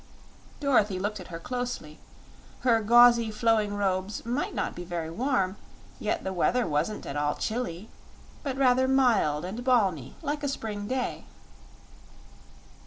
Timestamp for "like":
10.23-10.41